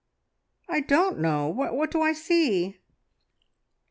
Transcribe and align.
I 0.67 0.79
don't 0.79 1.19
know.... 1.19 1.47
What 1.47 1.91
do 1.91 2.01
I 2.01 2.13
see?" 2.13 2.79